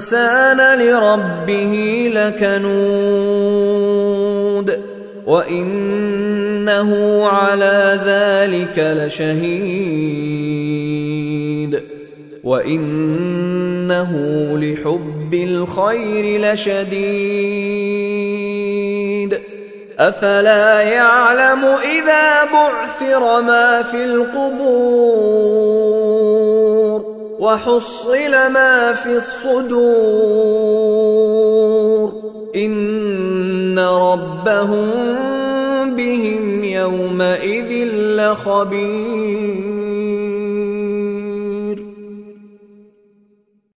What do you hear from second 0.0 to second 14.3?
الإنسان لربه لكنود وإنه على ذلك لشهيد. وإنه